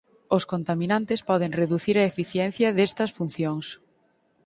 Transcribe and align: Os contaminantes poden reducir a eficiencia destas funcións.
Os 0.35 0.43
contaminantes 0.51 1.19
poden 1.29 1.55
reducir 1.61 1.95
a 1.99 2.07
eficiencia 2.11 2.67
destas 2.77 3.13
funcións. 3.17 3.67